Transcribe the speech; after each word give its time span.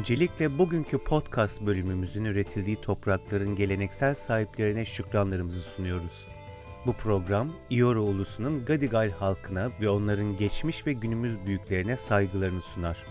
Öncelikle 0.00 0.58
bugünkü 0.58 0.98
podcast 0.98 1.60
bölümümüzün 1.60 2.24
üretildiği 2.24 2.80
toprakların 2.80 3.56
geleneksel 3.56 4.14
sahiplerine 4.14 4.84
şükranlarımızı 4.84 5.60
sunuyoruz. 5.60 6.26
Bu 6.86 6.92
program, 6.92 7.52
İoro 7.70 8.02
ulusunun 8.02 8.64
Gadigal 8.64 9.10
halkına 9.10 9.70
ve 9.80 9.88
onların 9.88 10.36
geçmiş 10.36 10.86
ve 10.86 10.92
günümüz 10.92 11.46
büyüklerine 11.46 11.96
saygılarını 11.96 12.60
sunar. 12.60 13.04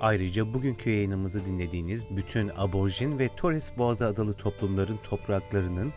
Ayrıca 0.00 0.54
bugünkü 0.54 0.90
yayınımızı 0.90 1.44
dinlediğiniz 1.44 2.04
bütün 2.10 2.50
aborjin 2.56 3.18
ve 3.18 3.28
Torres 3.36 3.72
Boğazı 3.78 4.06
adalı 4.06 4.34
toplumların 4.34 4.98
topraklarının 5.02 5.92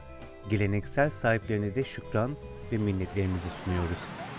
geleneksel 0.50 1.10
sahiplerine 1.10 1.76
de 1.76 1.84
şükran 1.84 2.38
ve 2.72 2.78
minnetlerimizi 2.78 3.50
sunuyoruz. 3.50 4.35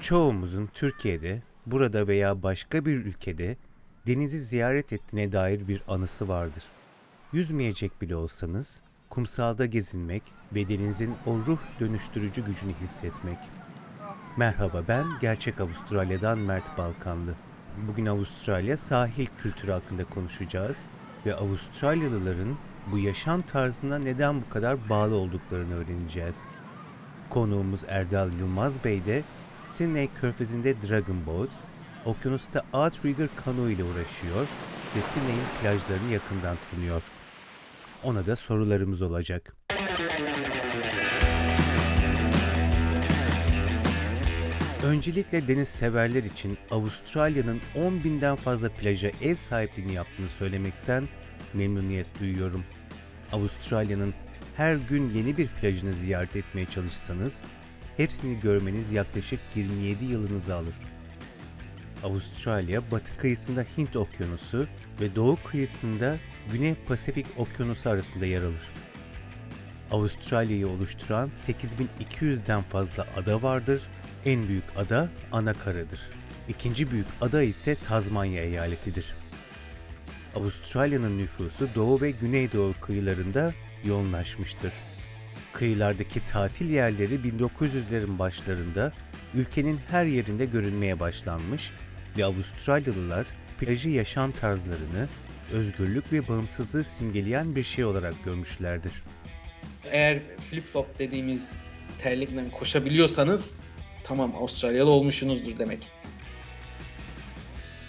Çoğumuzun 0.00 0.68
Türkiye'de, 0.74 1.42
burada 1.66 2.06
veya 2.06 2.42
başka 2.42 2.84
bir 2.84 2.96
ülkede 2.96 3.56
denizi 4.06 4.40
ziyaret 4.40 4.92
ettiğine 4.92 5.32
dair 5.32 5.68
bir 5.68 5.82
anısı 5.88 6.28
vardır. 6.28 6.64
Yüzmeyecek 7.32 8.02
bile 8.02 8.16
olsanız, 8.16 8.80
kumsalda 9.10 9.66
gezinmek 9.66 10.22
ve 10.54 10.68
denizin 10.68 11.14
o 11.26 11.36
ruh 11.36 11.58
dönüştürücü 11.80 12.44
gücünü 12.44 12.72
hissetmek. 12.72 13.38
Merhaba 14.36 14.84
ben 14.88 15.06
gerçek 15.20 15.60
Avustralya'dan 15.60 16.38
Mert 16.38 16.78
Balkanlı. 16.78 17.34
Bugün 17.88 18.06
Avustralya 18.06 18.76
sahil 18.76 19.26
kültürü 19.38 19.72
hakkında 19.72 20.04
konuşacağız 20.04 20.84
ve 21.26 21.34
Avustralyalıların 21.34 22.56
bu 22.92 22.98
yaşam 22.98 23.42
tarzına 23.42 23.98
neden 23.98 24.42
bu 24.42 24.48
kadar 24.48 24.88
bağlı 24.88 25.14
olduklarını 25.14 25.74
öğreneceğiz. 25.74 26.44
Konuğumuz 27.30 27.80
Erdal 27.88 28.32
Yılmaz 28.32 28.84
Bey 28.84 29.04
de 29.04 29.22
Sydney 29.70 30.08
Körfezi'nde 30.14 30.82
Dragon 30.82 31.26
Boat, 31.26 31.50
okyanusta 32.04 32.62
Outrigger 32.72 33.28
kano 33.44 33.68
ile 33.68 33.84
uğraşıyor 33.84 34.46
ve 34.96 35.00
Sydney'in 35.00 35.42
plajlarını 35.62 36.12
yakından 36.12 36.56
tanıyor. 36.70 37.02
Ona 38.04 38.26
da 38.26 38.36
sorularımız 38.36 39.02
olacak. 39.02 39.56
Öncelikle 44.84 45.48
deniz 45.48 45.68
severler 45.68 46.22
için 46.22 46.58
Avustralya'nın 46.70 47.60
10 47.76 48.04
binden 48.04 48.36
fazla 48.36 48.68
plaja 48.68 49.10
ev 49.22 49.34
sahipliğini 49.34 49.92
yaptığını 49.94 50.28
söylemekten 50.28 51.08
memnuniyet 51.54 52.20
duyuyorum. 52.20 52.64
Avustralya'nın 53.32 54.14
her 54.56 54.76
gün 54.76 55.10
yeni 55.10 55.36
bir 55.36 55.48
plajını 55.48 55.92
ziyaret 55.92 56.36
etmeye 56.36 56.66
çalışsanız 56.66 57.42
hepsini 58.00 58.40
görmeniz 58.40 58.92
yaklaşık 58.92 59.40
27 59.54 60.04
yılınızı 60.04 60.54
alır. 60.54 60.74
Avustralya 62.04 62.82
batı 62.90 63.16
kıyısında 63.16 63.64
Hint 63.78 63.96
Okyanusu 63.96 64.66
ve 65.00 65.14
doğu 65.14 65.38
kıyısında 65.44 66.16
Güney 66.52 66.74
Pasifik 66.74 67.26
Okyanusu 67.38 67.90
arasında 67.90 68.26
yer 68.26 68.42
alır. 68.42 68.72
Avustralya'yı 69.90 70.68
oluşturan 70.68 71.30
8200'den 71.30 72.62
fazla 72.62 73.06
ada 73.16 73.42
vardır. 73.42 73.82
En 74.24 74.48
büyük 74.48 74.64
ada 74.76 75.08
Anakara'dır. 75.32 76.00
İkinci 76.48 76.90
büyük 76.90 77.06
ada 77.20 77.42
ise 77.42 77.74
Tazmanya 77.74 78.42
eyaletidir. 78.42 79.14
Avustralya'nın 80.34 81.18
nüfusu 81.18 81.68
doğu 81.74 82.00
ve 82.00 82.10
güneydoğu 82.10 82.74
kıyılarında 82.80 83.54
yoğunlaşmıştır. 83.84 84.72
Kıyılardaki 85.52 86.24
tatil 86.24 86.70
yerleri 86.70 87.14
1900'lerin 87.14 88.18
başlarında 88.18 88.92
ülkenin 89.34 89.80
her 89.90 90.04
yerinde 90.04 90.46
görünmeye 90.46 91.00
başlanmış 91.00 91.70
ve 92.18 92.24
Avustralyalılar 92.24 93.26
plajı 93.60 93.88
yaşam 93.88 94.32
tarzlarını, 94.32 95.08
özgürlük 95.52 96.12
ve 96.12 96.28
bağımsızlığı 96.28 96.84
simgeleyen 96.84 97.56
bir 97.56 97.62
şey 97.62 97.84
olarak 97.84 98.24
görmüşlerdir. 98.24 98.92
Eğer 99.84 100.18
flip 100.38 100.64
flop 100.64 100.98
dediğimiz 100.98 101.56
terlikle 101.98 102.50
koşabiliyorsanız 102.50 103.60
tamam 104.04 104.34
Avustralyalı 104.34 104.90
olmuşsunuzdur 104.90 105.58
demek. 105.58 105.92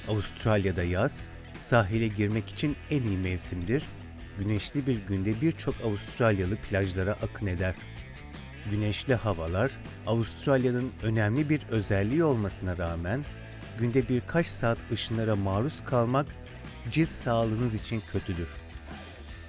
Avustralya'da 0.08 0.84
yaz, 0.84 1.26
sahile 1.60 2.08
girmek 2.08 2.50
için 2.50 2.76
en 2.92 3.02
iyi 3.02 3.18
mevsimdir. 3.18 3.84
Güneşli 4.40 4.88
bir 4.88 4.98
günde 5.08 5.42
birçok 5.42 5.76
Avustralyalı 5.84 6.56
plajlara 6.56 7.12
akın 7.12 7.48
eder. 7.48 7.76
Güneşli 8.72 9.16
havalar 9.16 9.72
Avustralya'nın 10.08 10.92
önemli 11.04 11.50
bir 11.50 11.62
özelliği 11.70 12.24
olmasına 12.24 12.78
rağmen 12.78 13.26
günde 13.80 14.10
birkaç 14.10 14.48
saat 14.48 14.78
ışınlara 14.92 15.36
maruz 15.36 15.84
kalmak 15.86 16.26
cilt 16.92 17.10
sağlığınız 17.10 17.76
için 17.76 18.02
kötüdür. 18.12 18.48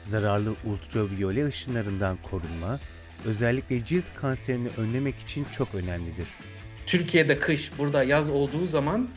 Zararlı 0.02 0.54
ultraviyole 0.64 1.46
ışınlarından 1.46 2.18
korunma 2.30 2.80
özellikle 3.24 3.84
cilt 3.84 4.14
kanserini 4.14 4.68
önlemek 4.78 5.18
için 5.18 5.46
çok 5.56 5.74
önemlidir. 5.74 6.28
Türkiye'de 6.86 7.38
kış, 7.38 7.78
burada 7.78 8.04
yaz 8.04 8.28
olduğu 8.28 8.66
zaman 8.66 9.08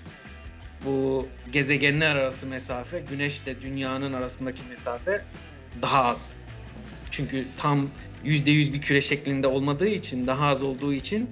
bu 0.86 1.28
gezegenler 1.52 2.16
arası 2.16 2.48
mesafe, 2.48 3.00
güneşle 3.10 3.62
dünyanın 3.62 4.14
arasındaki 4.14 4.62
mesafe 4.70 5.26
daha 5.82 6.04
az. 6.04 6.38
Çünkü 7.12 7.46
tam 7.58 7.90
%100 8.26 8.74
bir 8.74 8.82
küre 8.82 9.02
şeklinde 9.02 9.48
olmadığı 9.48 9.88
için, 9.88 10.28
daha 10.28 10.48
az 10.48 10.62
olduğu 10.62 10.94
için 10.94 11.30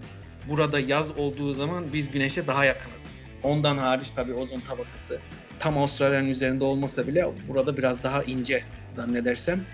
burada 0.50 0.80
yaz 0.80 1.18
olduğu 1.18 1.54
zaman 1.54 1.94
biz 1.94 2.12
güneşe 2.12 2.48
daha 2.48 2.66
yakınız. 2.66 3.14
Ondan 3.44 3.78
hariç 3.78 4.10
tabii 4.16 4.34
ozon 4.34 4.60
tabakası 4.60 5.20
tam 5.60 5.78
Avustralya'nın 5.78 6.30
üzerinde 6.30 6.64
olmasa 6.64 7.08
bile 7.08 7.26
burada 7.48 7.78
biraz 7.78 8.04
daha 8.04 8.24
ince 8.24 8.64
zannedersem. 8.90 9.66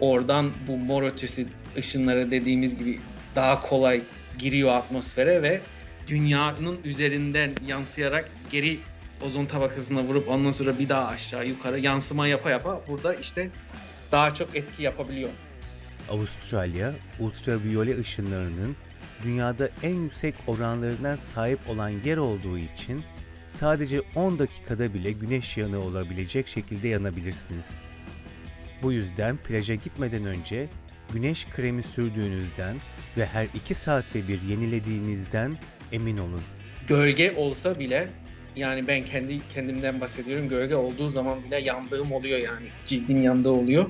Oradan 0.00 0.52
bu 0.66 0.76
mor 0.76 1.02
ötesi 1.02 1.46
ışınları 1.76 2.30
dediğimiz 2.30 2.78
gibi 2.78 3.00
daha 3.36 3.62
kolay 3.62 4.00
giriyor 4.38 4.74
atmosfere 4.74 5.42
ve 5.42 5.60
dünyanın 6.06 6.78
üzerinden 6.84 7.50
yansıyarak 7.66 8.30
geri 8.50 8.78
ozon 9.26 9.46
tabakasına 9.46 10.02
vurup 10.02 10.28
ondan 10.28 10.50
sonra 10.50 10.78
bir 10.78 10.88
daha 10.88 11.06
aşağı 11.06 11.46
yukarı 11.46 11.80
yansıma 11.80 12.26
yapa 12.26 12.50
yapa 12.50 12.80
burada 12.88 13.14
işte 13.14 13.50
daha 14.12 14.34
çok 14.34 14.56
etki 14.56 14.82
yapabiliyor. 14.82 15.30
Avustralya, 16.10 16.92
ultraviyole 17.20 17.98
ışınlarının 17.98 18.76
dünyada 19.24 19.70
en 19.82 19.94
yüksek 19.94 20.34
oranlarından 20.46 21.16
sahip 21.16 21.58
olan 21.68 21.88
yer 21.88 22.16
olduğu 22.16 22.58
için 22.58 23.04
sadece 23.46 24.00
10 24.14 24.38
dakikada 24.38 24.94
bile 24.94 25.12
güneş 25.12 25.56
yanığı 25.56 25.80
olabilecek 25.80 26.48
şekilde 26.48 26.88
yanabilirsiniz. 26.88 27.78
Bu 28.82 28.92
yüzden 28.92 29.36
plaja 29.36 29.74
gitmeden 29.74 30.24
önce 30.24 30.68
güneş 31.12 31.46
kremi 31.46 31.82
sürdüğünüzden 31.82 32.76
ve 33.16 33.26
her 33.26 33.46
2 33.54 33.74
saatte 33.74 34.28
bir 34.28 34.42
yenilediğinizden 34.42 35.58
emin 35.92 36.18
olun. 36.18 36.42
Gölge 36.86 37.34
olsa 37.36 37.78
bile 37.78 38.08
yani 38.56 38.88
ben 38.88 39.04
kendi 39.04 39.48
kendimden 39.54 40.00
bahsediyorum. 40.00 40.48
Gölge 40.48 40.74
olduğu 40.74 41.08
zaman 41.08 41.44
bile 41.44 41.60
yandığım 41.60 42.12
oluyor 42.12 42.38
yani. 42.38 42.66
Cildim 42.86 43.22
yandığı 43.22 43.50
oluyor. 43.50 43.86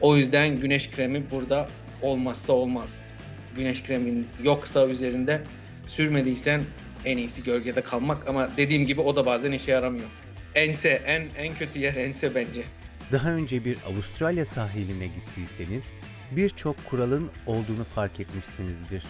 O 0.00 0.16
yüzden 0.16 0.60
güneş 0.60 0.90
kremi 0.90 1.30
burada 1.30 1.68
olmazsa 2.02 2.52
olmaz. 2.52 3.08
Güneş 3.56 3.82
kremin 3.82 4.26
yoksa 4.42 4.86
üzerinde 4.86 5.42
sürmediysen 5.86 6.60
en 7.04 7.16
iyisi 7.16 7.44
gölgede 7.44 7.80
kalmak 7.80 8.28
ama 8.28 8.50
dediğim 8.56 8.86
gibi 8.86 9.00
o 9.00 9.16
da 9.16 9.26
bazen 9.26 9.52
işe 9.52 9.72
yaramıyor. 9.72 10.08
Ense 10.54 11.02
en 11.06 11.28
en 11.38 11.54
kötü 11.54 11.78
yer 11.78 11.94
ense 11.94 12.34
bence. 12.34 12.62
Daha 13.12 13.30
önce 13.30 13.64
bir 13.64 13.78
Avustralya 13.86 14.44
sahiline 14.44 15.06
gittiyseniz 15.06 15.90
birçok 16.30 16.84
kuralın 16.84 17.30
olduğunu 17.46 17.84
fark 17.94 18.20
etmişsinizdir. 18.20 19.04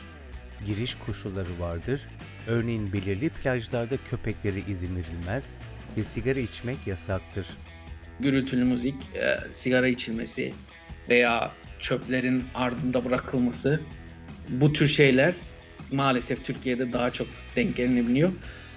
Giriş 0.66 0.94
koşulları 0.94 1.60
vardır. 1.60 2.00
Örneğin 2.46 2.92
belirli 2.92 3.28
plajlarda 3.28 3.96
köpeklere 4.10 4.60
izin 4.68 4.96
verilmez 4.96 5.52
ve 5.96 6.02
sigara 6.02 6.40
içmek 6.40 6.86
yasaktır. 6.86 7.46
Gürültülü 8.20 8.64
müzik, 8.64 8.94
e, 9.14 9.38
sigara 9.52 9.88
içilmesi 9.88 10.52
veya 11.08 11.50
çöplerin 11.80 12.44
ardında 12.54 13.04
bırakılması 13.04 13.80
bu 14.48 14.72
tür 14.72 14.86
şeyler 14.86 15.34
maalesef 15.92 16.44
Türkiye'de 16.44 16.92
daha 16.92 17.10
çok 17.10 17.26
denk 17.56 17.76
gelinebiliyor. 17.76 18.32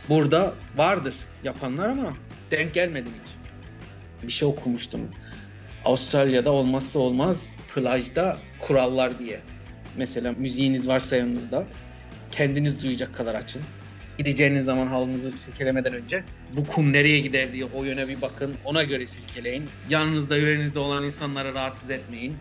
Burada 0.10 0.54
vardır 0.76 1.16
yapanlar 1.44 1.90
ama 1.90 2.18
denk 2.52 2.74
gelmedim 2.74 3.12
hiç. 3.24 3.34
Bir 4.28 4.32
şey 4.32 4.48
okumuştum. 4.48 5.10
Avustralya'da 5.86 6.52
olmazsa 6.52 7.00
olmaz 7.00 7.54
plajda 7.76 8.38
kurallar 8.60 9.20
diye. 9.20 9.40
Mesela 9.98 10.32
müziğiniz 10.32 10.88
varsa 10.88 11.16
yanınızda 11.16 11.68
kendiniz 12.32 12.84
duyacak 12.84 13.16
kadar 13.16 13.36
açın. 13.36 13.62
Gideceğiniz 14.18 14.66
zaman 14.66 14.88
halınızı 14.88 15.32
silkelemeden 15.32 15.94
önce 15.94 16.24
bu 16.56 16.68
kum 16.68 16.94
nereye 16.94 17.20
gider 17.20 17.54
diye 17.54 17.66
o 17.66 17.84
yöne 17.84 18.08
bir 18.08 18.22
bakın. 18.22 18.56
Ona 18.66 18.84
göre 18.84 19.06
silkeleyin. 19.06 19.66
Yanınızda 19.90 20.38
yörenizde 20.38 20.80
olan 20.80 21.04
insanları 21.04 21.54
rahatsız 21.54 21.90
etmeyin. 21.90 22.36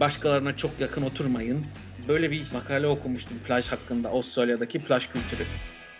Başkalarına 0.00 0.56
çok 0.56 0.80
yakın 0.80 1.02
oturmayın. 1.02 1.66
böyle 2.08 2.30
bir 2.30 2.52
makale 2.52 2.86
okumuştum 2.86 3.38
plaj 3.38 3.68
hakkında 3.68 4.08
Avustralya'daki 4.08 4.78
plaj 4.78 5.06
kültürü. 5.06 5.44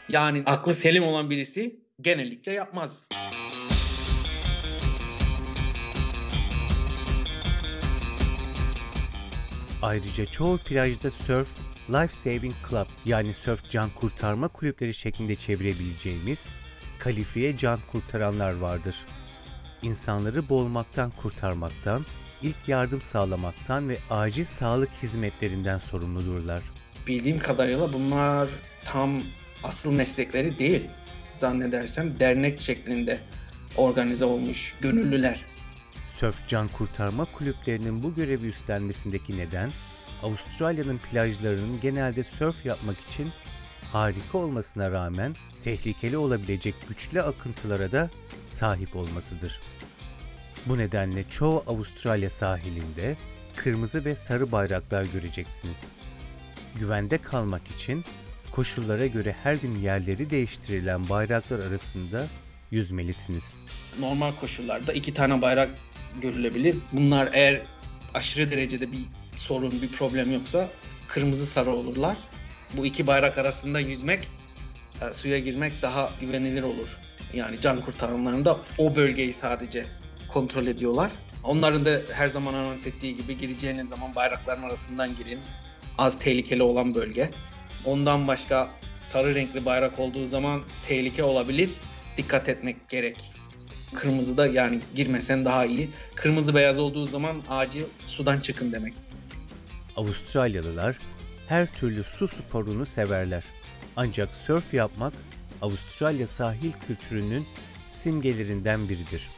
Yani 0.08 0.42
aklı 0.46 0.74
selim 0.74 1.02
olan 1.04 1.30
birisi 1.30 1.76
genellikle 2.00 2.52
yapmaz. 2.52 3.08
Ayrıca 9.82 10.26
çoğu 10.26 10.58
plajda 10.58 11.10
surf 11.10 11.48
life 11.90 12.14
saving 12.14 12.54
club 12.70 12.86
yani 13.04 13.34
surf 13.34 13.70
can 13.70 13.90
kurtarma 13.90 14.48
kulüpleri 14.48 14.94
şeklinde 14.94 15.36
çevirebileceğimiz 15.36 16.48
kalifiye 16.98 17.56
can 17.56 17.80
kurtaranlar 17.92 18.56
vardır. 18.56 18.96
İnsanları 19.82 20.48
boğulmaktan 20.48 21.10
kurtarmaktan, 21.10 22.06
ilk 22.42 22.68
yardım 22.68 23.02
sağlamaktan 23.02 23.88
ve 23.88 23.98
acil 24.10 24.44
sağlık 24.44 24.90
hizmetlerinden 25.02 25.78
sorumludurlar. 25.78 26.62
Bildiğim 27.06 27.38
kadarıyla 27.38 27.92
bunlar 27.92 28.48
tam 28.84 29.22
asıl 29.64 29.92
meslekleri 29.92 30.58
değil. 30.58 30.88
Zannedersem 31.34 32.20
dernek 32.20 32.60
şeklinde 32.60 33.18
organize 33.76 34.24
olmuş 34.24 34.74
gönüllüler. 34.80 35.51
Sörf 36.12 36.48
can 36.48 36.68
kurtarma 36.68 37.24
kulüplerinin 37.24 38.02
bu 38.02 38.14
görevi 38.14 38.46
üstlenmesindeki 38.46 39.38
neden, 39.38 39.70
Avustralya'nın 40.22 40.98
plajlarının 40.98 41.80
genelde 41.80 42.24
sörf 42.24 42.66
yapmak 42.66 42.96
için 43.10 43.32
harika 43.92 44.38
olmasına 44.38 44.90
rağmen 44.90 45.36
tehlikeli 45.60 46.16
olabilecek 46.16 46.74
güçlü 46.88 47.22
akıntılara 47.22 47.92
da 47.92 48.10
sahip 48.48 48.96
olmasıdır. 48.96 49.60
Bu 50.66 50.78
nedenle 50.78 51.24
çoğu 51.28 51.64
Avustralya 51.66 52.30
sahilinde 52.30 53.16
kırmızı 53.56 54.04
ve 54.04 54.16
sarı 54.16 54.52
bayraklar 54.52 55.04
göreceksiniz. 55.04 55.88
Güvende 56.74 57.18
kalmak 57.18 57.68
için 57.68 58.04
koşullara 58.50 59.06
göre 59.06 59.36
her 59.42 59.54
gün 59.54 59.78
yerleri 59.78 60.30
değiştirilen 60.30 61.08
bayraklar 61.08 61.58
arasında 61.58 62.26
yüzmelisiniz. 62.70 63.60
Normal 64.00 64.32
koşullarda 64.40 64.92
iki 64.92 65.14
tane 65.14 65.42
bayrak 65.42 65.70
görülebilir. 66.20 66.76
Bunlar 66.92 67.28
eğer 67.32 67.62
aşırı 68.14 68.50
derecede 68.50 68.92
bir 68.92 68.98
sorun, 69.36 69.82
bir 69.82 69.88
problem 69.88 70.32
yoksa 70.32 70.68
kırmızı 71.08 71.46
sarı 71.46 71.70
olurlar. 71.70 72.16
Bu 72.76 72.86
iki 72.86 73.06
bayrak 73.06 73.38
arasında 73.38 73.80
yüzmek, 73.80 74.28
e, 75.02 75.12
suya 75.12 75.38
girmek 75.38 75.82
daha 75.82 76.10
güvenilir 76.20 76.62
olur. 76.62 76.98
Yani 77.34 77.60
can 77.60 77.80
kurtaranlarında 77.80 78.60
o 78.78 78.96
bölgeyi 78.96 79.32
sadece 79.32 79.84
kontrol 80.28 80.66
ediyorlar. 80.66 81.12
Onların 81.44 81.84
da 81.84 82.00
her 82.12 82.28
zaman 82.28 82.54
anons 82.54 82.86
ettiği 82.86 83.16
gibi 83.16 83.38
gireceğiniz 83.38 83.88
zaman 83.88 84.14
bayrakların 84.14 84.62
arasından 84.62 85.16
girin. 85.16 85.40
Az 85.98 86.18
tehlikeli 86.18 86.62
olan 86.62 86.94
bölge. 86.94 87.30
Ondan 87.84 88.28
başka 88.28 88.70
sarı 88.98 89.34
renkli 89.34 89.64
bayrak 89.64 89.98
olduğu 89.98 90.26
zaman 90.26 90.62
tehlike 90.86 91.22
olabilir. 91.22 91.70
Dikkat 92.16 92.48
etmek 92.48 92.88
gerek. 92.88 93.16
Kırmızı 93.94 94.36
da 94.36 94.46
yani 94.46 94.80
girmesen 94.94 95.44
daha 95.44 95.64
iyi. 95.64 95.90
Kırmızı 96.14 96.54
beyaz 96.54 96.78
olduğu 96.78 97.06
zaman 97.06 97.36
acil 97.48 97.82
sudan 98.06 98.40
çıkın 98.40 98.72
demek. 98.72 98.94
Avustralyalılar 99.96 100.98
her 101.48 101.66
türlü 101.66 102.04
su 102.04 102.28
sporunu 102.28 102.86
severler. 102.86 103.44
Ancak 103.96 104.34
sörf 104.34 104.74
yapmak 104.74 105.12
Avustralya 105.62 106.26
sahil 106.26 106.72
kültürünün 106.86 107.46
simgelerinden 107.90 108.88
biridir. 108.88 109.30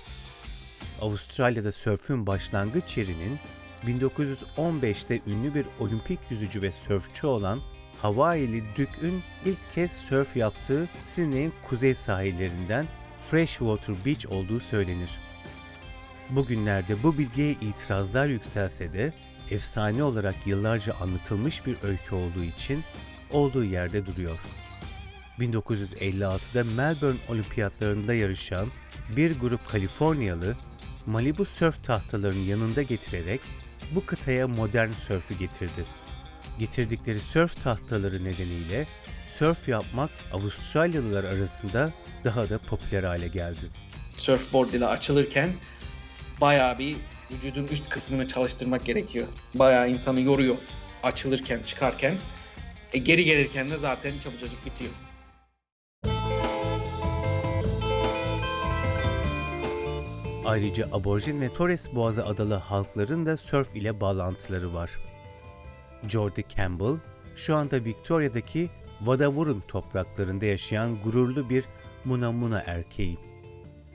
Avustralya'da 1.01 1.73
sörfün 1.73 2.27
başlangıç 2.27 2.97
yerinin 2.97 3.39
1915'te 3.87 5.21
ünlü 5.27 5.55
bir 5.55 5.67
olimpik 5.81 6.19
yüzücü 6.31 6.63
ve 6.63 6.73
sörfçü 6.73 7.27
olan 7.27 7.61
Hawaii'li 8.03 8.65
Dük'ün 8.77 9.23
ilk 9.45 9.71
kez 9.75 9.93
sörf 9.93 10.37
yaptığı 10.37 10.89
Sydney'in 11.07 11.53
kuzey 11.69 11.95
sahillerinden 11.95 12.87
Freshwater 13.31 13.95
Beach 14.07 14.27
olduğu 14.27 14.61
söylenir. 14.61 15.11
Bugünlerde 16.31 17.03
bu 17.03 17.19
bilgiye 17.19 17.51
itirazlar 17.51 18.27
yükselse 18.27 18.93
de 18.93 19.13
efsane 19.51 20.03
olarak 20.03 20.47
yıllarca 20.47 20.95
anlatılmış 20.95 21.67
bir 21.67 21.77
öykü 21.83 22.15
olduğu 22.15 22.45
için 22.45 22.85
olduğu 23.31 23.65
yerde 23.65 24.07
duruyor. 24.07 24.41
1956'da 25.39 26.65
Melbourne 26.65 27.19
Olimpiyatlarında 27.29 28.15
yarışan 28.15 28.69
bir 29.17 29.41
grup 29.41 29.69
Kaliforniyalı 29.69 30.57
Malibu 31.07 31.45
sörf 31.45 31.85
tahtalarını 31.85 32.39
yanında 32.39 32.83
getirerek 32.83 33.41
bu 33.95 34.07
kıtaya 34.07 34.49
modern 34.49 34.93
sörfü 34.93 35.35
getirdi. 35.35 35.85
Getirdikleri 36.59 37.21
sörf 37.21 37.61
tahtaları 37.63 38.25
nedeniyle 38.25 38.87
sörf 39.27 39.69
yapmak 39.69 40.11
Avustralyalılar 40.33 41.25
arasında 41.25 41.93
daha 42.25 42.51
da 42.51 42.59
popüler 42.59 43.03
hale 43.03 43.29
geldi. 43.29 43.71
Surfboard 44.17 44.73
ile 44.73 44.87
açılırken 44.87 45.51
bayağı 46.41 46.79
bir 46.79 46.97
vücudun 47.31 47.67
üst 47.67 47.89
kısmını 47.89 48.29
çalıştırmak 48.29 48.85
gerekiyor. 48.85 49.27
Bayağı 49.55 49.91
insanı 49.91 50.21
yoruyor 50.21 50.57
açılırken, 51.03 51.61
çıkarken. 51.67 52.15
E, 52.93 52.99
geri 52.99 53.25
gelirken 53.25 53.71
de 53.71 53.77
zaten 53.77 54.19
çabucacık 54.19 54.67
bitiyor. 54.67 54.91
Ayrıca 60.45 60.89
aborjin 60.93 61.41
ve 61.41 61.53
Torres 61.53 61.95
Boğazı 61.95 62.27
adalı 62.27 62.55
halkların 62.55 63.27
da 63.27 63.37
sörf 63.37 63.77
ile 63.77 64.01
bağlantıları 64.01 64.75
var. 64.75 64.91
Jordi 66.09 66.45
Campbell, 66.57 66.97
şu 67.37 67.57
anda 67.57 67.85
Victoria'daki 67.85 68.71
Wadawurrung 68.99 69.63
topraklarında 69.69 70.45
yaşayan 70.45 71.03
gururlu 71.05 71.51
bir 71.51 71.65
Munamuna 72.05 72.63
erkeği. 72.67 73.19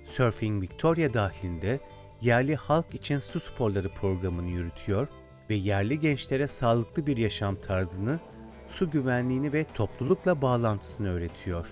Surfing 0.03 0.63
Victoria 0.63 1.13
dahilinde 1.13 1.79
yerli 2.21 2.55
halk 2.55 2.95
için 2.95 3.19
su 3.19 3.39
sporları 3.39 3.89
programını 3.89 4.49
yürütüyor 4.49 5.07
ve 5.49 5.55
yerli 5.55 5.99
gençlere 5.99 6.47
sağlıklı 6.47 7.07
bir 7.07 7.17
yaşam 7.17 7.55
tarzını, 7.55 8.19
su 8.67 8.91
güvenliğini 8.91 9.53
ve 9.53 9.65
toplulukla 9.73 10.41
bağlantısını 10.41 11.09
öğretiyor. 11.09 11.67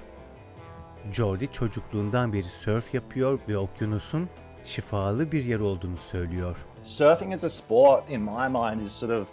Jordi 1.11 1.51
çocukluğundan 1.51 2.33
beri 2.33 2.43
sörf 2.43 2.93
yapıyor 2.93 3.39
ve 3.49 3.57
okyanusun 3.57 4.29
şifalı 4.63 5.31
bir 5.31 5.43
yer 5.43 5.59
olduğunu 5.59 5.97
söylüyor. 5.97 6.57
surfing 6.83 7.33
as 7.33 7.43
a 7.43 7.49
sport 7.49 8.09
in 8.09 8.21
my 8.21 8.47
mind 8.49 8.81
is 8.81 8.91
sort 8.91 9.11
of 9.11 9.27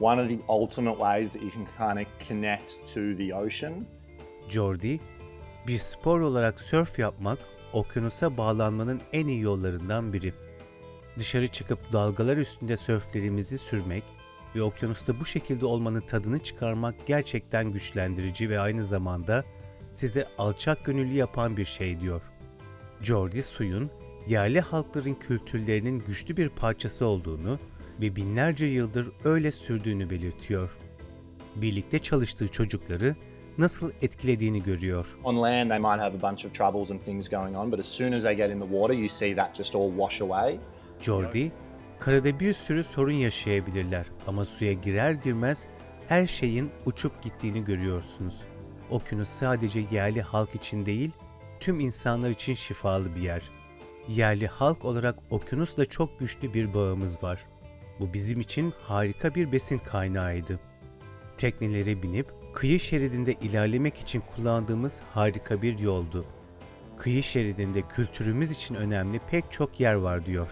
one 0.00 0.22
of 0.22 0.28
the 0.28 0.38
ultimate 0.48 0.98
ways 0.98 1.32
that 1.32 1.42
you 1.42 1.50
can 1.50 1.66
kind 1.78 2.06
of 2.06 2.28
connect 2.28 2.94
to 2.94 3.00
the 3.16 3.34
ocean 3.34 3.86
Jordi, 4.48 5.00
bir 5.66 5.78
spor 5.78 6.20
olarak 6.20 6.60
sörf 6.60 6.98
yapmak 6.98 7.38
okyanusa 7.72 8.36
bağlanmanın 8.36 9.00
en 9.12 9.26
iyi 9.26 9.40
yollarından 9.40 10.12
biri. 10.12 10.34
Dışarı 11.18 11.48
çıkıp 11.48 11.92
dalgalar 11.92 12.36
üstünde 12.36 12.76
sörflerimizi 12.76 13.58
sürmek 13.58 14.04
ve 14.54 14.62
okyanusta 14.62 15.20
bu 15.20 15.24
şekilde 15.24 15.66
olmanın 15.66 16.00
tadını 16.00 16.38
çıkarmak 16.38 17.06
gerçekten 17.06 17.72
güçlendirici 17.72 18.50
ve 18.50 18.60
aynı 18.60 18.86
zamanda 18.86 19.44
size 19.94 20.26
alçak 20.38 20.84
gönüllü 20.84 21.12
yapan 21.12 21.56
bir 21.56 21.64
şey 21.64 22.00
diyor. 22.00 22.22
Jordi 23.02 23.42
suyun 23.42 23.90
yerli 24.28 24.60
halkların 24.60 25.14
kültürlerinin 25.14 25.98
güçlü 25.98 26.36
bir 26.36 26.48
parçası 26.48 27.06
olduğunu 27.06 27.58
ve 28.00 28.16
binlerce 28.16 28.66
yıldır 28.66 29.12
öyle 29.24 29.50
sürdüğünü 29.50 30.10
belirtiyor. 30.10 30.78
Birlikte 31.56 31.98
çalıştığı 31.98 32.48
çocukları 32.48 33.16
nasıl 33.58 33.90
etkilediğini 34.02 34.62
görüyor. 34.62 35.16
on 35.24 35.42
land 35.42 35.70
they 35.70 35.78
might 35.78 36.00
have 36.00 36.16
a 36.16 36.30
bunch 36.30 36.46
of 36.46 36.54
troubles 36.54 36.90
and 36.90 37.00
things 37.00 37.28
going 37.28 37.56
on 37.56 37.72
but 37.72 37.80
as 37.80 37.86
soon 37.86 38.12
as 38.12 38.22
they 38.22 38.36
get 38.36 38.50
in 38.50 38.60
the 38.60 38.66
water 38.68 38.94
you 38.94 39.08
see 39.08 39.36
that 39.36 39.56
just 39.56 39.76
all 39.76 39.90
wash 39.90 40.22
away 40.22 40.58
Jordi, 41.00 41.52
karada 41.98 42.40
bir 42.40 42.52
sürü 42.52 42.84
sorun 42.84 43.12
yaşayabilirler 43.12 44.06
ama 44.26 44.44
suya 44.44 44.72
girer 44.72 45.12
girmez 45.12 45.66
her 46.08 46.26
şeyin 46.26 46.70
uçup 46.86 47.22
gittiğini 47.22 47.64
görüyorsunuz. 47.64 48.40
Okyanus 48.90 49.28
sadece 49.28 49.84
yerli 49.90 50.22
halk 50.22 50.54
için 50.54 50.86
değil, 50.86 51.10
tüm 51.60 51.80
insanlar 51.80 52.30
için 52.30 52.54
şifalı 52.54 53.14
bir 53.16 53.20
yer. 53.20 53.42
Yerli 54.08 54.46
halk 54.46 54.84
olarak 54.84 55.18
okyanusla 55.30 55.86
çok 55.86 56.18
güçlü 56.20 56.54
bir 56.54 56.74
bağımız 56.74 57.22
var. 57.22 57.46
Bu 58.00 58.12
bizim 58.12 58.40
için 58.40 58.72
harika 58.82 59.34
bir 59.34 59.52
besin 59.52 59.78
kaynağıydı. 59.78 60.60
Teknelere 61.36 62.02
binip 62.02 62.26
kıyı 62.54 62.80
şeridinde 62.80 63.32
ilerlemek 63.32 63.98
için 63.98 64.22
kullandığımız 64.34 65.00
harika 65.14 65.62
bir 65.62 65.78
yoldu. 65.78 66.24
Kıyı 66.98 67.22
şeridinde 67.22 67.82
kültürümüz 67.82 68.50
için 68.50 68.74
önemli 68.74 69.20
pek 69.30 69.52
çok 69.52 69.80
yer 69.80 69.94
var 69.94 70.26
diyor. 70.26 70.50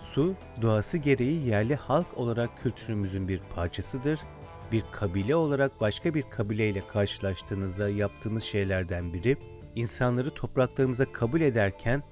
Su, 0.00 0.34
doğası 0.62 0.98
gereği 0.98 1.48
yerli 1.48 1.74
halk 1.74 2.18
olarak 2.18 2.62
kültürümüzün 2.62 3.28
bir 3.28 3.40
parçasıdır. 3.54 4.20
Bir 4.72 4.84
kabile 4.92 5.34
olarak 5.34 5.80
başka 5.80 6.14
bir 6.14 6.22
kabileyle 6.22 6.86
karşılaştığınızda 6.86 7.88
yaptığımız 7.88 8.42
şeylerden 8.42 9.12
biri, 9.12 9.36
insanları 9.76 10.30
topraklarımıza 10.34 11.12
kabul 11.12 11.40
ederken 11.40 12.02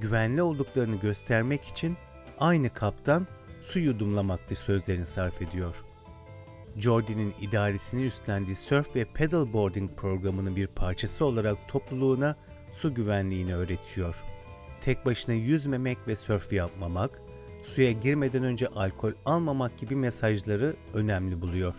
güvenli 0.00 0.42
olduklarını 0.42 0.96
göstermek 0.96 1.64
için 1.64 1.96
aynı 2.40 2.70
kaptan 2.74 3.26
su 3.66 3.78
yudumlamaktır 3.78 4.56
sözlerini 4.56 5.06
sarf 5.06 5.42
ediyor. 5.42 5.84
Jordy'nin 6.76 7.34
idaresini 7.40 8.04
üstlendiği 8.04 8.56
surf 8.56 8.96
ve 8.96 9.04
paddleboarding 9.04 9.90
programının 9.96 10.56
bir 10.56 10.66
parçası 10.66 11.24
olarak 11.24 11.68
topluluğuna 11.68 12.36
su 12.72 12.94
güvenliğini 12.94 13.54
öğretiyor. 13.54 14.24
Tek 14.80 15.06
başına 15.06 15.34
yüzmemek 15.34 15.98
ve 16.08 16.16
surf 16.16 16.52
yapmamak, 16.52 17.22
suya 17.62 17.92
girmeden 17.92 18.44
önce 18.44 18.68
alkol 18.68 19.12
almamak 19.24 19.78
gibi 19.78 19.96
mesajları 19.96 20.76
önemli 20.94 21.40
buluyor. 21.40 21.74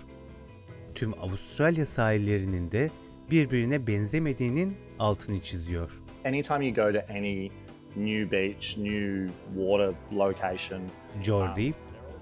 Tüm 0.95 1.13
Avustralya 1.13 1.85
sahillerinin 1.85 2.71
de 2.71 2.89
birbirine 3.31 3.87
benzemediğinin 3.87 4.77
altını 4.99 5.41
çiziyor. 5.41 6.01
Anytime 6.25 6.65
you 6.65 6.75
go 6.75 6.93
to 6.93 7.13
any 7.13 7.49
new 7.97 8.31
beach, 8.31 8.77
new 8.77 9.33
water 9.55 9.93
location, 10.13 10.81
Jordi, 11.23 11.73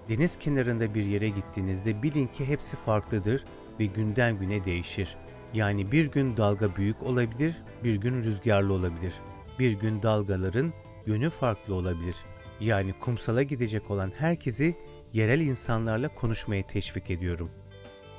deniz 0.10 0.36
kenarında 0.36 0.94
bir 0.94 1.06
yere 1.06 1.30
gittiğinizde 1.30 2.04
bilin 2.04 2.28
ki 2.28 2.46
hepsi 2.46 2.78
farklıdır 2.78 3.46
ve 3.80 3.86
günden 3.86 4.40
güne 4.40 4.66
değişir. 4.66 5.16
Yani 5.54 5.92
bir 5.92 6.06
gün 6.06 6.38
dalga 6.38 6.76
büyük 6.76 7.04
olabilir, 7.04 7.56
bir 7.84 7.96
gün 7.96 8.24
rüzgarlı 8.24 8.74
olabilir. 8.74 9.14
Bir 9.60 9.72
gün 9.72 10.02
dalgaların 10.02 10.74
yönü 11.06 11.30
farklı 11.30 11.74
olabilir. 11.74 12.16
Yani 12.60 12.94
kumsala 12.94 13.44
gidecek 13.44 13.92
olan 13.92 14.12
herkesi 14.18 14.76
yerel 15.14 15.40
insanlarla 15.40 16.16
konuşmaya 16.16 16.64
teşvik 16.64 17.12
ediyorum. 17.12 17.52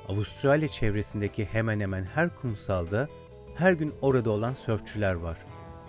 Avustralya 0.07 0.67
çevresindeki 0.67 1.45
hemen 1.45 1.79
hemen 1.79 2.03
her 2.03 2.35
kumsalda 2.35 3.07
her 3.55 3.73
gün 3.73 3.93
orada 4.01 4.29
olan 4.29 4.53
sörfçüler 4.53 5.13
var. 5.13 5.37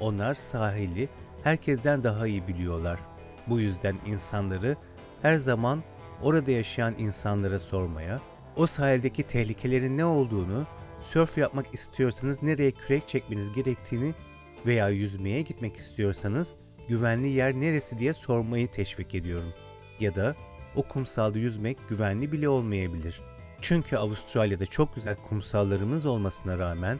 Onlar 0.00 0.34
sahili 0.34 1.08
herkesten 1.42 2.04
daha 2.04 2.26
iyi 2.26 2.48
biliyorlar. 2.48 2.98
Bu 3.46 3.60
yüzden 3.60 3.96
insanları 4.06 4.76
her 5.22 5.34
zaman 5.34 5.82
orada 6.22 6.50
yaşayan 6.50 6.94
insanlara 6.98 7.58
sormaya, 7.58 8.20
o 8.56 8.66
sahildeki 8.66 9.22
tehlikelerin 9.22 9.98
ne 9.98 10.04
olduğunu, 10.04 10.66
sörf 11.00 11.38
yapmak 11.38 11.74
istiyorsanız 11.74 12.42
nereye 12.42 12.70
kürek 12.70 13.08
çekmeniz 13.08 13.52
gerektiğini 13.52 14.14
veya 14.66 14.88
yüzmeye 14.88 15.42
gitmek 15.42 15.76
istiyorsanız 15.76 16.54
güvenli 16.88 17.28
yer 17.28 17.54
neresi 17.54 17.98
diye 17.98 18.12
sormayı 18.12 18.70
teşvik 18.70 19.14
ediyorum. 19.14 19.52
Ya 20.00 20.14
da 20.14 20.34
o 20.76 20.82
kumsalda 20.82 21.38
yüzmek 21.38 21.78
güvenli 21.88 22.32
bile 22.32 22.48
olmayabilir. 22.48 23.20
Çünkü 23.60 23.96
Avustralya'da 23.96 24.66
çok 24.66 24.94
güzel 24.94 25.16
kumsallarımız 25.16 26.06
olmasına 26.06 26.58
rağmen 26.58 26.98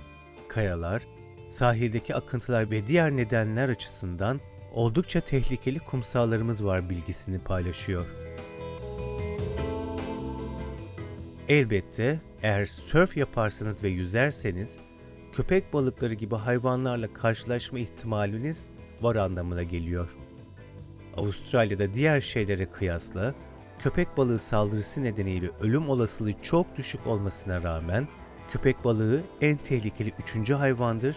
kayalar, 0.49 1.03
sahildeki 1.51 2.15
akıntılar 2.15 2.71
ve 2.71 2.87
diğer 2.87 3.11
nedenler 3.11 3.69
açısından 3.69 4.41
oldukça 4.73 5.21
tehlikeli 5.21 5.79
kumsallarımız 5.79 6.65
var 6.65 6.91
bilgisini 6.91 7.39
paylaşıyor. 7.39 8.07
Elbette 11.49 12.21
eğer 12.43 12.67
sörf 12.67 13.17
yaparsanız 13.17 13.85
ve 13.85 13.89
yüzerseniz 13.89 14.79
köpek 15.33 15.73
balıkları 15.73 16.15
gibi 16.15 16.37
hayvanlarla 16.37 17.13
karşılaşma 17.13 17.79
ihtimaliniz 17.79 18.69
var 19.01 19.17
anlamına 19.17 19.63
geliyor. 19.63 20.17
Avustralya'da 21.17 21.95
diğer 21.95 22.21
şeylere 22.21 22.67
kıyasla 22.67 23.35
köpek 23.79 24.17
balığı 24.17 24.39
saldırısı 24.39 25.03
nedeniyle 25.03 25.51
ölüm 25.61 25.89
olasılığı 25.89 26.43
çok 26.43 26.77
düşük 26.77 27.07
olmasına 27.07 27.63
rağmen 27.63 28.09
köpek 28.51 28.85
balığı 28.85 29.23
en 29.41 29.57
tehlikeli 29.57 30.13
üçüncü 30.19 30.55
hayvandır. 30.55 31.17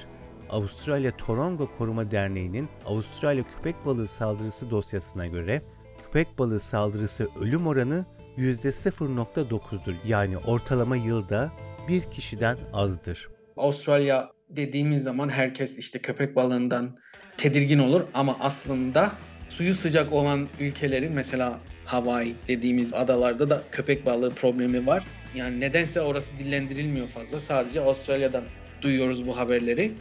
Avustralya 0.51 1.17
Torongo 1.17 1.71
Koruma 1.77 2.11
Derneği'nin 2.11 2.69
Avustralya 2.85 3.43
köpek 3.55 3.85
balığı 3.85 4.07
saldırısı 4.07 4.71
dosyasına 4.71 5.27
göre 5.27 5.61
köpek 6.03 6.39
balığı 6.39 6.59
saldırısı 6.59 7.29
ölüm 7.41 7.67
oranı 7.67 8.05
%0.9'dur. 8.37 9.95
Yani 10.05 10.37
ortalama 10.37 10.95
yılda 10.95 11.51
bir 11.87 12.01
kişiden 12.01 12.57
azdır. 12.73 13.29
Avustralya 13.57 14.31
dediğimiz 14.49 15.03
zaman 15.03 15.29
herkes 15.29 15.79
işte 15.79 15.99
köpek 15.99 16.35
balığından 16.35 16.97
tedirgin 17.37 17.79
olur 17.79 18.01
ama 18.13 18.37
aslında 18.39 19.11
suyu 19.49 19.75
sıcak 19.75 20.13
olan 20.13 20.47
ülkeleri 20.59 21.09
mesela 21.09 21.59
Hawaii 21.85 22.35
dediğimiz 22.47 22.93
adalarda 22.93 23.49
da 23.49 23.63
köpek 23.71 24.05
balığı 24.05 24.29
problemi 24.29 24.87
var. 24.87 25.05
Yani 25.35 25.59
nedense 25.59 26.01
orası 26.01 26.39
dillendirilmiyor 26.39 27.07
fazla. 27.07 27.39
Sadece 27.39 27.81
Avustralya'dan 27.81 28.43
duyuyoruz 28.81 29.27
bu 29.27 29.37
haberleri. 29.37 29.91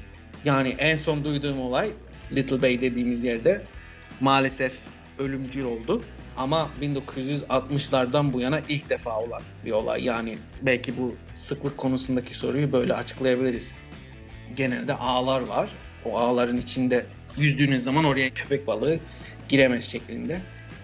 Yani 0.44 0.68
en 0.68 0.96
son 0.96 1.25
duyduğum 1.25 1.60
olay 1.60 1.90
Little 2.32 2.62
Bay 2.62 2.80
dediğimiz 2.80 3.25
yerde 3.25 3.62
maalesef 4.20 4.80
ölümcül 5.18 5.64
oldu. 5.64 6.02
Ama 6.37 6.70
1960'lardan 6.82 8.32
bu 8.32 8.40
yana 8.40 8.60
ilk 8.68 8.90
defa 8.90 9.20
olan 9.20 9.42
bir 9.64 9.70
olay. 9.70 10.04
Yani 10.04 10.38
belki 10.62 10.96
bu 10.99 11.14
sıklık 11.34 11.78
konusundaki 11.78 12.34
soruyu 12.34 12.72
böyle 12.72 12.94
açıklayabiliriz. 12.94 13.75
Genelde 14.56 14.94
ağlar 14.94 15.40
var. 15.40 15.70
O 16.04 16.18
ağların 16.18 16.56
içinde 16.56 17.06
yüzdüğünüz 17.37 17.82
zaman 17.82 18.04
oraya 18.04 18.30
köpek 18.30 18.66
balığı 18.66 18.99
giremez 19.49 19.90
şeklinde. 19.90 20.40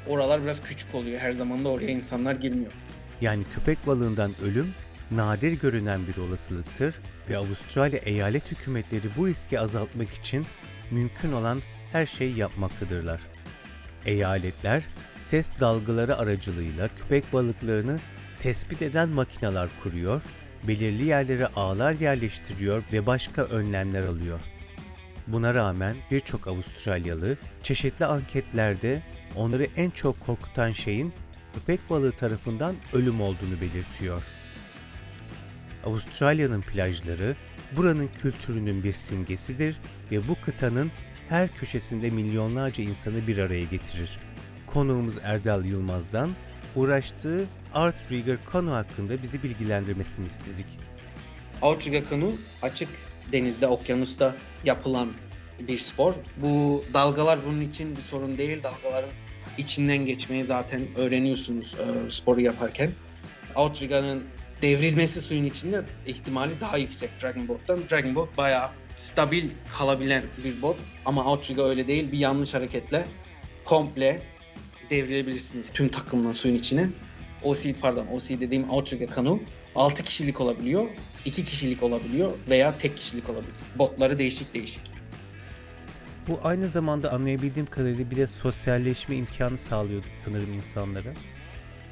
Oralar 0.09 0.43
biraz 0.43 0.63
küçük 0.63 0.95
oluyor. 0.95 1.19
Her 1.21 1.33
zaman 1.33 1.65
da 1.65 1.69
oraya 1.69 1.91
insanlar 1.91 2.35
girmiyor. 2.35 2.73
Yani 3.21 3.45
köpek 3.55 3.87
balığından 3.87 4.33
ölüm 4.43 4.75
nadir 5.11 5.53
görünen 5.53 6.01
bir 6.07 6.17
olasılıktır 6.17 6.95
ve 7.31 7.37
Avustralya 7.37 7.99
eyalet 7.99 8.51
hükümetleri 8.51 9.07
bu 9.17 9.27
riski 9.27 9.61
azaltmak 9.61 10.15
için 10.15 10.47
mümkün 10.91 11.33
olan 11.33 11.63
her 11.93 12.07
şeyi 12.07 12.39
yapmaktadırlar. 12.39 13.21
Eyaletler 14.07 14.85
ses 15.19 15.53
dalgaları 15.61 16.19
aracılığıyla 16.19 16.89
köpek 16.97 17.33
balıklarını 17.33 17.99
tespit 18.39 18.83
eden 18.83 19.09
makineler 19.09 19.69
kuruyor, 19.83 20.23
belirli 20.69 21.05
yerlere 21.05 21.47
ağlar 21.47 21.93
yerleştiriyor 21.93 22.83
ve 22.93 23.07
başka 23.07 23.43
önlemler 23.43 24.03
alıyor. 24.03 24.41
Buna 25.27 25.55
rağmen 25.55 25.97
birçok 26.11 26.47
Avustralyalı 26.47 27.37
çeşitli 27.63 28.05
anketlerde 28.05 29.03
onları 29.37 29.67
en 29.77 29.91
çok 29.91 30.21
korkutan 30.27 30.73
şeyin 30.73 31.13
köpek 31.55 31.91
balığı 31.91 32.13
tarafından 32.13 32.75
ölüm 32.93 33.21
olduğunu 33.21 33.61
belirtiyor. 33.61 34.23
Avustralya'nın 35.87 36.63
plajları 36.63 37.37
buranın 37.77 38.09
kültürünün 38.23 38.85
bir 38.85 38.93
simgesidir 38.93 39.77
ve 40.11 40.29
bu 40.29 40.37
kıtanın 40.45 40.91
her 41.29 41.55
köşesinde 41.55 42.11
milyonlarca 42.11 42.85
insanı 42.85 43.27
bir 43.27 43.39
araya 43.39 43.65
getirir. 43.65 44.19
Konuğumuz 44.67 45.15
Erdal 45.23 45.65
Yılmaz'dan 45.65 46.31
uğraştığı 46.77 47.45
Art 47.75 48.13
Rigger 48.13 48.37
konu 48.53 48.75
hakkında 48.75 49.23
bizi 49.23 49.43
bilgilendirmesini 49.43 50.27
istedik. 50.27 50.67
Outrigger 51.63 52.09
kanu 52.09 52.33
açık 52.63 52.89
denizde, 53.33 53.67
okyanusta 53.67 54.35
yapılan 54.65 55.09
bir 55.69 55.79
spor. 55.79 56.15
Bu 56.37 56.85
dalgalar 56.95 57.39
bunun 57.47 57.61
için 57.61 57.97
bir 57.97 58.01
sorun 58.01 58.39
değil. 58.39 58.63
Dalgaların 58.63 59.11
içinden 59.59 60.07
geçmeyi 60.07 60.45
zaten 60.45 60.83
öğreniyorsunuz 60.97 61.75
e, 61.75 62.11
sporu 62.11 62.41
yaparken. 62.41 62.91
Outrigger'ın 63.57 64.23
devrilmesi 64.63 65.21
suyun 65.21 65.45
içinde 65.45 65.83
ihtimali 66.07 66.61
daha 66.61 66.79
yüksek 66.79 67.11
Dragon 67.23 67.49
Boat'tan. 67.49 67.79
Dragon 67.91 68.15
Boat 68.15 68.37
bayağı 68.37 68.71
stabil 68.97 69.45
kalabilen 69.79 70.23
bir 70.45 70.63
bot 70.63 70.77
ama 71.05 71.25
Outrigger 71.25 71.65
öyle 71.65 71.87
değil. 71.87 72.13
Bir 72.13 72.19
yanlış 72.19 72.55
hareketle 72.55 73.07
komple 73.65 74.23
devrilebilirsiniz 74.91 75.71
tüm 75.75 75.89
takımla 75.89 76.33
suyun 76.33 76.55
içine. 76.55 76.89
OC 77.43 77.75
pardon 77.81 78.07
OC 78.07 78.41
dediğim 78.41 78.71
Outrigger 78.71 79.11
kanu 79.11 79.41
6 79.77 80.05
kişilik 80.05 80.41
olabiliyor, 80.41 80.89
2 81.25 81.45
kişilik 81.45 81.83
olabiliyor 81.83 82.33
veya 82.51 82.79
tek 82.79 82.97
kişilik 82.97 83.31
olabiliyor. 83.31 83.57
Botları 83.79 84.19
değişik 84.19 84.55
değişik. 84.55 84.83
Bu 86.29 86.39
aynı 86.43 86.69
zamanda 86.69 87.13
anlayabildiğim 87.13 87.67
kadarıyla 87.67 88.11
bir 88.11 88.17
de 88.17 88.27
sosyalleşme 88.27 89.17
imkanı 89.17 89.59
sağlıyordu 89.59 90.07
sanırım 90.17 90.53
insanlara. 90.53 91.15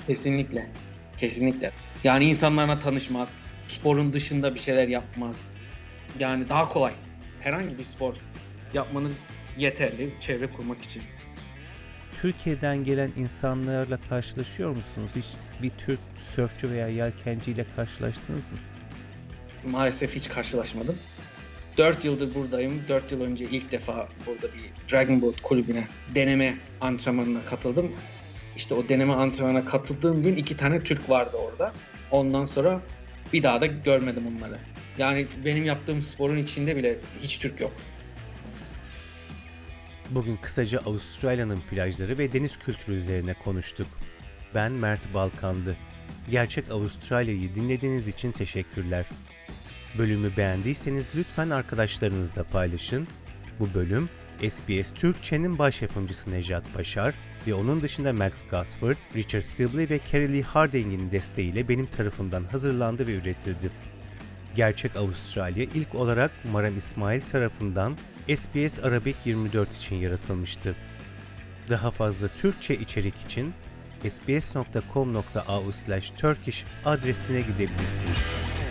Kesinlikle. 0.07 0.71
Kesinlikle. 1.19 1.73
Yani 2.05 2.25
insanlarla 2.25 2.81
tanışmak, 2.81 3.29
sporun 3.69 4.13
dışında 4.13 4.55
bir 4.55 4.61
şeyler 4.61 4.89
yapmak. 4.89 5.35
Yani 6.19 6.49
daha 6.49 6.69
kolay. 6.69 6.93
Herhangi 7.41 7.79
bir 7.79 7.85
spor 7.85 8.15
yapmanız 8.75 9.27
yeterli 9.59 10.15
çevre 10.21 10.47
kurmak 10.47 10.83
için. 10.83 11.03
Türkiye'den 12.21 12.85
gelen 12.85 13.11
insanlarla 13.17 13.99
karşılaşıyor 14.09 14.71
musunuz? 14.71 15.11
Hiç 15.17 15.27
bir 15.63 15.71
Türk 15.79 16.01
sörfçü 16.37 16.71
veya 16.71 16.89
yelkenciyle 16.89 17.67
karşılaştınız 17.77 18.51
mı? 18.51 18.59
Maalesef 19.71 20.15
hiç 20.17 20.29
karşılaşmadım. 20.29 20.97
4 21.79 22.05
yıldır 22.05 22.35
buradayım. 22.35 22.83
4 22.89 23.13
yıl 23.13 23.21
önce 23.21 23.45
ilk 23.45 23.73
defa 23.73 24.09
burada 24.27 24.47
bir 24.55 24.93
Dragon 24.93 25.23
Boat 25.23 25.41
kulübüne 25.43 25.89
deneme 26.15 26.55
antrenmanına 26.81 27.45
katıldım. 27.45 27.93
İşte 28.57 28.75
o 28.75 28.89
deneme 28.89 29.13
antrenmanına 29.13 29.65
katıldığım 29.65 30.23
gün 30.23 30.37
iki 30.37 30.57
tane 30.57 30.85
Türk 30.85 31.11
vardı 31.11 31.37
orada. 31.37 31.73
Ondan 32.11 32.45
sonra 32.45 32.81
bir 33.33 33.43
daha 33.43 33.61
da 33.61 33.67
görmedim 33.67 34.27
onları. 34.27 34.59
Yani 34.99 35.27
benim 35.45 35.65
yaptığım 35.65 36.03
sporun 36.03 36.39
içinde 36.39 36.77
bile 36.77 36.99
hiç 37.23 37.39
Türk 37.39 37.61
yok. 37.61 37.73
Bugün 40.11 40.37
kısaca 40.37 40.79
Avustralya'nın 40.79 41.61
plajları 41.71 42.19
ve 42.19 42.33
deniz 42.33 42.59
kültürü 42.59 42.97
üzerine 42.97 43.35
konuştuk. 43.35 43.87
Ben 44.55 44.73
Mert 44.73 45.15
Balkandı. 45.15 45.77
Gerçek 46.31 46.71
Avustralya'yı 46.71 47.55
dinlediğiniz 47.55 48.09
için 48.09 48.33
teşekkürler. 48.33 49.07
Bölümü 49.99 50.37
beğendiyseniz 50.37 51.11
lütfen 51.17 51.51
arkadaşlarınızla 51.51 52.45
paylaşın. 52.45 53.09
Bu 53.61 53.75
bölüm 53.75 54.09
SBS 54.49 54.91
Türkçe'nin 54.95 55.59
baş 55.59 55.83
yapımcısı 55.83 56.31
Nejat 56.31 56.65
Başar 56.79 57.15
ve 57.47 57.55
onun 57.55 57.83
dışında 57.83 58.13
Max 58.13 58.45
Gosford, 58.51 58.97
Richard 59.17 59.43
Sibley 59.43 59.91
ve 59.91 59.99
Kerry 59.99 60.33
Lee 60.33 60.43
Harding'in 60.43 61.11
desteğiyle 61.11 61.69
benim 61.69 61.87
tarafımdan 61.87 62.45
hazırlandı 62.45 63.07
ve 63.07 63.15
üretildi. 63.15 63.71
Gerçek 64.57 64.97
Avustralya 64.97 65.65
ilk 65.65 65.95
olarak 65.95 66.31
Maram 66.53 66.77
İsmail 66.77 67.21
tarafından 67.21 67.97
SBS 68.35 68.85
Arabik 68.85 69.17
24 69.25 69.77
için 69.77 69.97
yaratılmıştı. 69.97 70.75
Daha 71.71 71.91
fazla 71.91 72.29
Türkçe 72.29 72.75
içerik 72.75 73.15
için 73.27 73.53
sbs.com.au/turkish 74.09 76.65
adresine 76.85 77.41
gidebilirsiniz. 77.41 78.64